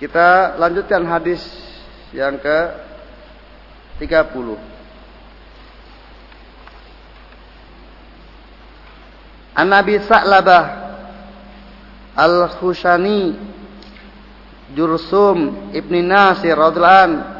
[0.00, 1.42] Kita lanjutkan hadis
[2.12, 2.58] yang ke
[4.00, 4.56] 30.
[9.52, 10.64] An Nabi Sa'labah
[12.16, 13.36] Al-Khushani
[14.72, 17.32] Jursum Ibni Nasir radhiyallahu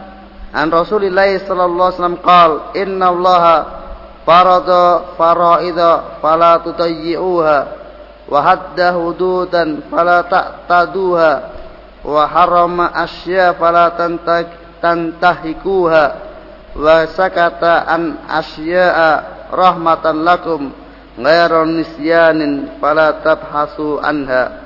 [0.52, 3.44] an Rasulillah sallallahu alaihi wasallam qal inna Allah
[4.28, 7.58] farada faraida fala tutayyi'uha
[8.28, 11.51] wa hadda hududan fala ta'taduha
[12.02, 13.94] wa harrama asya fala
[14.82, 16.04] tantahikuha
[17.86, 19.10] an asya'a
[19.54, 20.74] rahmatan lakum
[21.14, 24.62] ghairu nisyanin fala tabhasu anha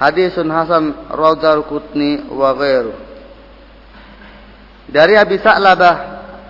[0.00, 2.24] Hadisun Hasan Radar Kutni.
[4.88, 5.96] Dari Abi Sa'labah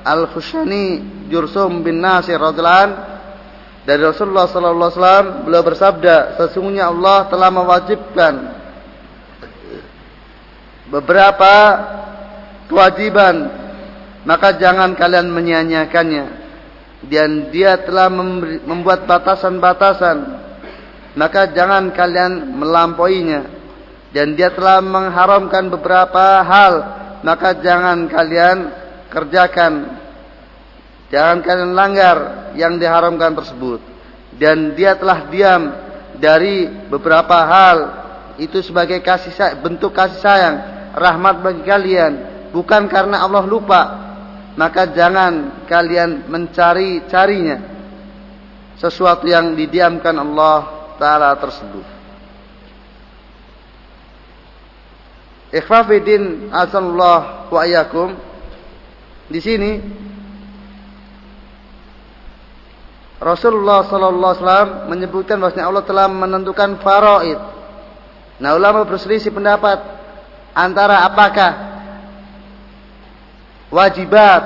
[0.06, 3.09] Al-Khushani Jursum bin Nasir radhiyallahu
[3.90, 8.34] dari Rasulullah sallallahu alaihi wasallam beliau bersabda sesungguhnya Allah telah mewajibkan
[10.94, 11.54] beberapa
[12.70, 13.50] kewajiban
[14.22, 16.38] maka jangan kalian menyia-nyiakannya.
[17.00, 18.06] Dan dia telah
[18.62, 20.38] membuat batasan-batasan
[21.18, 23.42] maka jangan kalian melampauinya.
[24.14, 26.74] Dan dia telah mengharamkan beberapa hal
[27.26, 28.70] maka jangan kalian
[29.10, 29.98] kerjakan.
[31.10, 32.18] Jangan kalian langgar
[32.56, 33.82] yang diharamkan tersebut.
[34.36, 35.62] Dan dia telah diam
[36.16, 37.78] dari beberapa hal.
[38.40, 40.56] Itu sebagai kasih bentuk kasih sayang
[40.96, 42.12] rahmat bagi kalian.
[42.54, 43.82] Bukan karena Allah lupa.
[44.58, 47.62] Maka jangan kalian mencari-carinya
[48.80, 51.86] sesuatu yang didiamkan Allah taala tersebut.
[55.50, 58.14] Ikhwafidin asallahu wa ayakum.
[59.30, 59.78] Di sini
[63.20, 67.36] Rasulullah sallallahu alaihi wasallam menyebutkan bahwasanya Allah telah menentukan faraid.
[68.40, 69.76] Nah, ulama berselisih pendapat
[70.56, 71.52] antara apakah
[73.68, 74.42] wajibat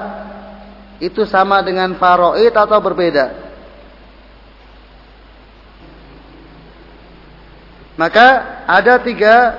[0.99, 3.47] itu sama dengan faraid atau berbeda.
[7.95, 8.27] Maka
[8.67, 9.55] ada tiga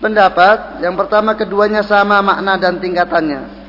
[0.00, 0.80] pendapat.
[0.80, 3.65] Yang pertama keduanya sama makna dan tingkatannya.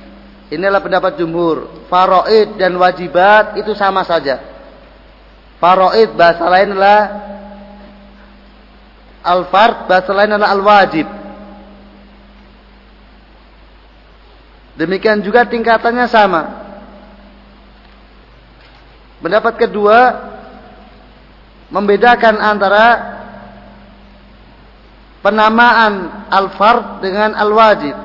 [0.47, 1.87] Inilah pendapat jumhur.
[1.91, 4.39] Faroid dan wajibat itu sama saja.
[5.59, 7.01] Faroid bahasa lain adalah
[9.27, 11.07] al-fard, bahasa lain adalah al-wajib.
[14.79, 16.41] Demikian juga tingkatannya sama.
[19.17, 19.99] Pendapat kedua
[21.73, 22.85] membedakan antara
[25.25, 27.97] penamaan al-fard dengan al-wajib.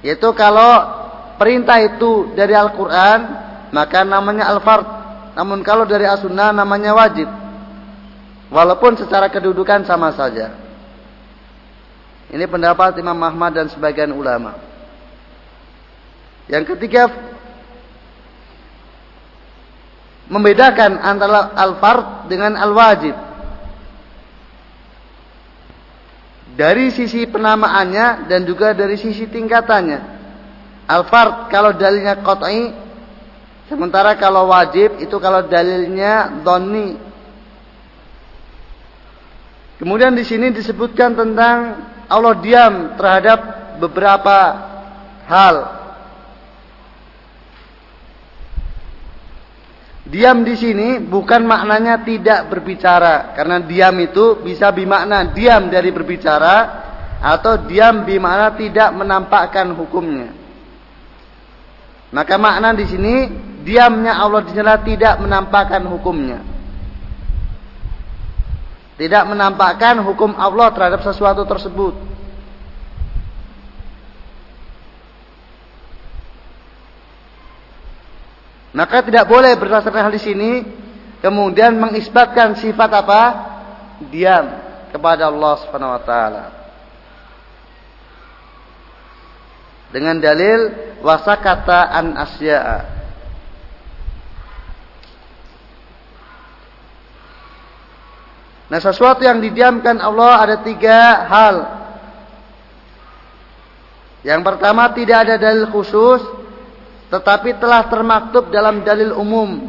[0.00, 1.03] Yaitu kalau
[1.44, 3.20] perintah itu dari Al-Qur'an,
[3.68, 4.88] maka namanya al-fard.
[5.36, 7.28] Namun kalau dari as-sunnah namanya wajib.
[8.48, 10.56] Walaupun secara kedudukan sama saja.
[12.32, 14.56] Ini pendapat Imam Ahmad dan sebagian ulama.
[16.48, 17.12] Yang ketiga
[20.32, 23.12] membedakan antara al-fard dengan al-wajib.
[26.56, 30.23] Dari sisi penamaannya dan juga dari sisi tingkatannya.
[30.84, 32.72] Al-fard kalau dalilnya qat'i
[33.68, 37.00] sementara kalau wajib itu kalau dalilnya dhanni.
[39.80, 41.56] Kemudian di sini disebutkan tentang
[42.06, 43.38] Allah diam terhadap
[43.80, 44.36] beberapa
[45.24, 45.84] hal
[50.04, 56.56] Diam di sini bukan maknanya tidak berbicara, karena diam itu bisa bermakna diam dari berbicara
[57.24, 60.43] atau diam bermakna tidak menampakkan hukumnya.
[62.14, 63.26] Maka makna di sini
[63.66, 66.46] diamnya Allah di tidak menampakkan hukumnya.
[68.94, 72.14] Tidak menampakkan hukum Allah terhadap sesuatu tersebut.
[78.74, 80.50] Maka tidak boleh berdasarkan hal di sini
[81.18, 83.22] kemudian mengisbatkan sifat apa?
[84.10, 84.46] Diam
[84.94, 86.44] kepada Allah Subhanahu wa taala.
[89.90, 92.78] Dengan dalil wasakata an asya'a.
[98.72, 101.56] Nah sesuatu yang didiamkan Allah ada tiga hal.
[104.24, 106.24] Yang pertama tidak ada dalil khusus
[107.12, 109.68] tetapi telah termaktub dalam dalil umum.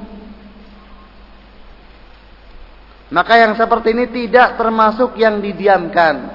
[3.12, 6.35] Maka yang seperti ini tidak termasuk yang didiamkan.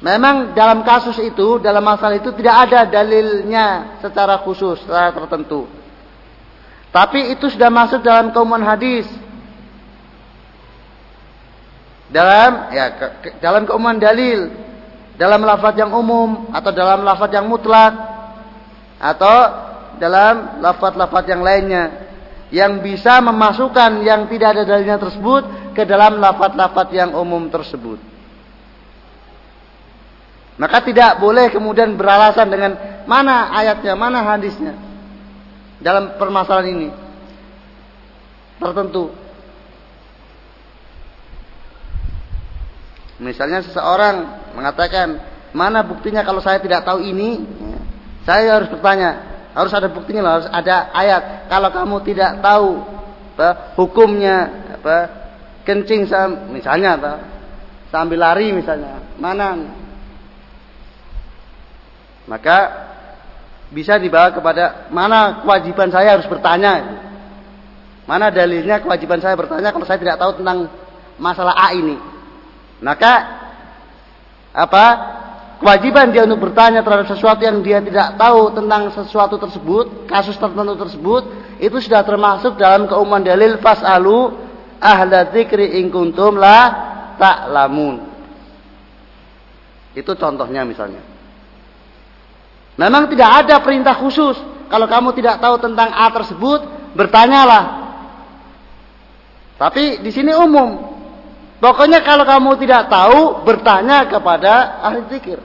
[0.00, 5.68] Memang dalam kasus itu, dalam masalah itu tidak ada dalilnya secara khusus, secara tertentu.
[6.88, 9.06] Tapi itu sudah masuk dalam keumuman hadis.
[12.10, 14.50] dalam ya ke, ke, dalam keumuman dalil,
[15.14, 17.94] dalam lafaz yang umum atau dalam lafaz yang mutlak
[18.98, 19.36] atau
[20.02, 22.10] dalam lafaz-lafaz yang lainnya
[22.50, 25.42] yang bisa memasukkan yang tidak ada dalilnya tersebut
[25.72, 28.09] ke dalam lafaz-lafaz yang umum tersebut.
[30.60, 32.76] Maka tidak boleh kemudian beralasan dengan
[33.08, 34.76] mana ayatnya, mana hadisnya
[35.80, 36.88] dalam permasalahan ini
[38.60, 39.08] tertentu.
[43.16, 44.16] Misalnya seseorang
[44.52, 45.16] mengatakan,
[45.56, 47.40] mana buktinya kalau saya tidak tahu ini?
[48.28, 49.16] Saya harus bertanya,
[49.56, 51.48] harus ada buktinya harus ada ayat.
[51.48, 52.84] Kalau kamu tidak tahu
[53.32, 54.96] apa, hukumnya apa
[55.64, 56.04] kencing
[56.52, 57.12] misalnya apa,
[57.88, 59.79] sambil lari misalnya, mana
[62.30, 62.58] maka
[63.74, 67.02] bisa dibawa kepada mana kewajiban saya harus bertanya.
[68.06, 70.70] Mana dalilnya kewajiban saya bertanya kalau saya tidak tahu tentang
[71.18, 71.98] masalah A ini.
[72.78, 73.12] Maka
[74.54, 74.86] apa?
[75.60, 80.72] Kewajiban dia untuk bertanya terhadap sesuatu yang dia tidak tahu tentang sesuatu tersebut, kasus tertentu
[80.72, 81.22] tersebut,
[81.60, 84.40] itu sudah termasuk dalam keumuman dalil fasalu
[84.80, 86.58] ahla dzikri kuntum la
[87.20, 88.08] ta'lamun.
[89.92, 91.19] Itu contohnya misalnya.
[92.80, 94.40] Memang tidak ada perintah khusus.
[94.72, 96.64] Kalau kamu tidak tahu tentang A tersebut,
[96.96, 97.92] bertanyalah.
[99.60, 100.88] Tapi di sini umum.
[101.60, 105.36] Pokoknya kalau kamu tidak tahu, bertanya kepada ahli zikir.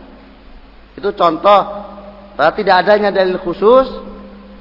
[0.95, 1.91] Itu contoh.
[2.39, 3.87] Tidak adanya dalil khusus,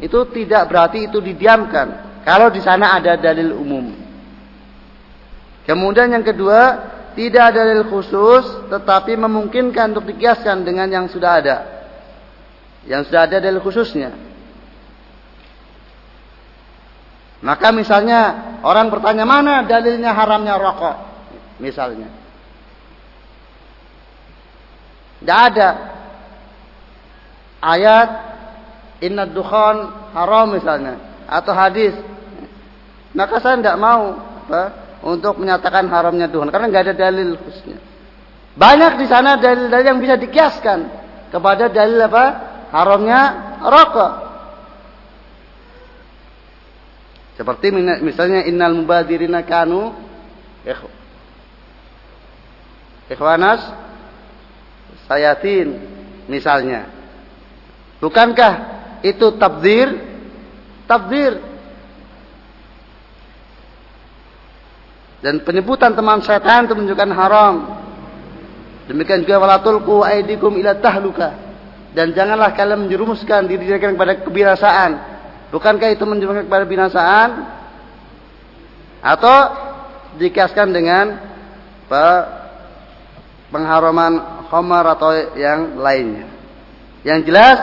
[0.03, 2.19] itu tidak berarti itu didiamkan.
[2.27, 3.95] Kalau di sana ada dalil umum.
[5.63, 11.74] Kemudian yang kedua, tidak ada dalil khusus, tetapi memungkinkan untuk dikiaskan dengan yang sudah ada
[12.85, 14.13] yang sudah ada dalil khususnya.
[17.45, 18.21] Maka misalnya
[18.65, 20.97] orang bertanya mana dalilnya haramnya rokok,
[21.61, 22.09] misalnya.
[25.21, 25.69] Tidak ada
[27.65, 28.09] ayat
[29.01, 31.97] inna dukhan haram misalnya atau hadis.
[33.17, 34.63] Maka saya tidak mau apa,
[35.05, 37.81] untuk menyatakan haramnya Tuhan karena nggak ada dalil khususnya.
[38.57, 40.79] Banyak di sana dalil-dalil yang bisa dikiaskan
[41.29, 42.54] kepada dalil apa?
[42.75, 43.21] Haramnya
[43.63, 44.13] rokok.
[47.39, 47.71] Seperti
[48.03, 49.95] misalnya innal mubadirina kanu
[53.11, 53.63] ikhwanas
[55.07, 55.79] sayatin
[56.27, 56.91] misalnya.
[58.03, 58.53] Bukankah
[59.07, 59.89] itu tabdir?
[60.91, 61.39] Tabdir.
[65.25, 67.55] Dan penyebutan teman setan itu menunjukkan haram.
[68.85, 71.54] Demikian juga walatulku aidikum ila tahluka
[71.95, 74.91] dan janganlah kalian menjerumuskan diri kalian kepada kebinasaan.
[75.55, 77.29] Bukankah itu menjerumuskan kepada binasaan?
[78.99, 79.37] Atau
[80.19, 81.23] dikaskan dengan
[83.55, 86.27] pengharaman khamar atau yang lainnya.
[87.07, 87.57] Yang jelas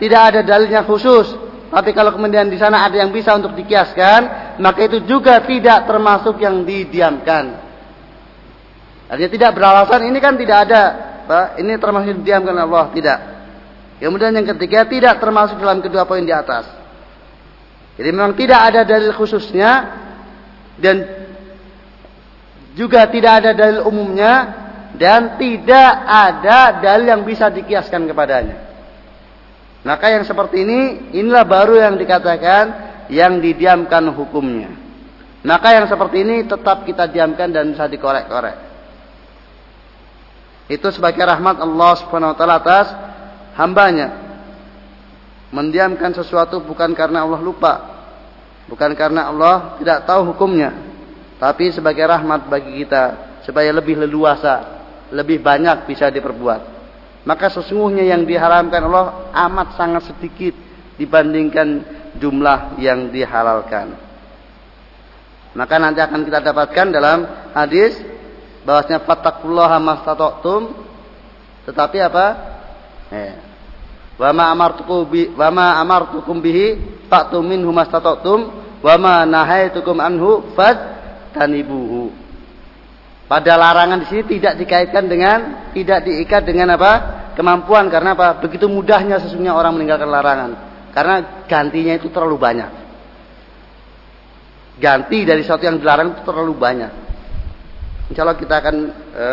[0.00, 1.36] tidak ada dalilnya khusus.
[1.68, 6.40] Tapi kalau kemudian di sana ada yang bisa untuk dikiaskan, maka itu juga tidak termasuk
[6.40, 7.60] yang didiamkan.
[9.12, 10.82] Artinya tidak beralasan ini kan tidak ada.
[11.60, 13.33] Ini termasuk didiamkan Allah, tidak.
[14.02, 16.66] Kemudian yang ketiga tidak termasuk dalam kedua poin di atas.
[17.94, 19.70] Jadi memang tidak ada dalil khususnya
[20.82, 21.06] dan
[22.74, 24.64] juga tidak ada dalil umumnya
[24.98, 28.58] dan tidak ada dalil yang bisa dikiaskan kepadanya.
[29.86, 32.64] Maka yang seperti ini inilah baru yang dikatakan
[33.12, 34.72] yang didiamkan hukumnya.
[35.44, 38.56] Maka yang seperti ini tetap kita diamkan dan bisa dikorek-korek.
[40.72, 42.86] Itu sebagai rahmat Allah Subhanahu wa taala atas
[43.58, 44.22] hambanya.
[45.54, 47.74] Mendiamkan sesuatu bukan karena Allah lupa.
[48.66, 50.74] Bukan karena Allah tidak tahu hukumnya.
[51.38, 54.74] Tapi sebagai rahmat bagi kita supaya lebih leluasa
[55.12, 56.74] lebih banyak bisa diperbuat.
[57.24, 60.52] Maka sesungguhnya yang diharamkan Allah amat sangat sedikit
[60.98, 61.84] dibandingkan
[62.18, 63.96] jumlah yang dihalalkan.
[65.54, 67.18] Maka nanti akan kita dapatkan dalam
[67.54, 67.96] hadis
[68.66, 70.62] bahwasanya fattaqullaha mastata'tum.
[71.70, 72.26] Tetapi apa.
[74.14, 76.78] Wa ma amartukum bi wa ma amartukum bihi
[77.10, 78.40] fa'tu minhu mastata'tum
[78.78, 80.54] wa ma nahaitukum anhu
[81.34, 82.14] tanibuhu.
[83.24, 85.38] Pada larangan di sini tidak dikaitkan dengan
[85.74, 87.24] tidak diikat dengan apa?
[87.34, 88.38] kemampuan karena apa?
[88.38, 90.50] Begitu mudahnya sesungguhnya orang meninggalkan larangan.
[90.94, 92.70] Karena gantinya itu terlalu banyak.
[94.78, 96.92] Ganti dari sesuatu yang dilarang itu terlalu banyak.
[98.10, 98.76] Insya Allah kita akan
[99.10, 99.26] e,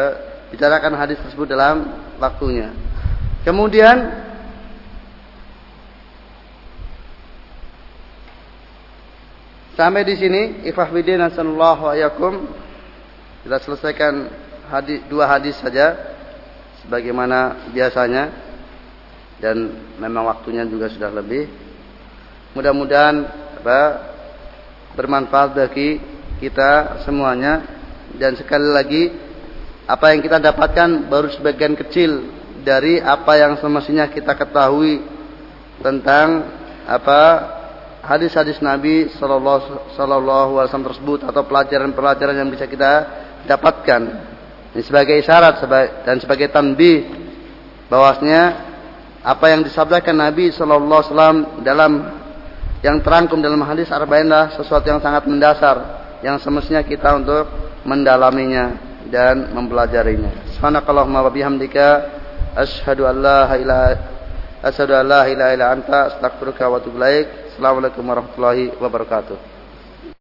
[0.54, 1.86] bicarakan hadis tersebut dalam
[2.18, 2.74] waktunya.
[3.42, 3.98] Kemudian
[9.74, 12.46] sampai di sini ifah bidin ayakum
[13.42, 14.30] kita selesaikan
[14.70, 15.98] hadis, dua hadis saja
[16.86, 18.30] sebagaimana biasanya
[19.42, 21.50] dan memang waktunya juga sudah lebih.
[22.54, 23.26] Mudah-mudahan
[23.58, 23.82] apa
[24.94, 25.98] bermanfaat bagi
[26.38, 27.82] kita semuanya.
[28.12, 29.04] Dan sekali lagi
[29.88, 35.02] apa yang kita dapatkan baru sebagian kecil dari apa yang semestinya kita ketahui
[35.82, 36.46] tentang
[36.86, 37.22] apa
[38.06, 42.94] hadis-hadis Nabi Sallallahu Alaihi Wasallam tersebut atau pelajaran-pelajaran yang bisa kita
[43.46, 44.02] dapatkan
[44.72, 45.62] ini sebagai isyarat
[46.08, 47.06] dan sebagai tanbih
[47.92, 48.72] bahwasanya
[49.22, 51.92] apa yang disabdakan Nabi Sallallahu Alaihi Wasallam dalam
[52.82, 55.78] yang terangkum dalam hadis arba'inlah sesuatu yang sangat mendasar
[56.26, 57.46] yang semestinya kita untuk
[57.86, 58.78] mendalaminya
[59.10, 60.58] dan mempelajarinya.
[60.58, 61.88] Subhanakallahumma wa bihamdika
[62.56, 63.98] asyhadu an la ilaha
[64.64, 67.28] asyhadu an la ilaha illa anta astaghfiruka wa atubu ilaik.
[67.54, 69.61] Assalamualaikum warahmatullahi wabarakatuh.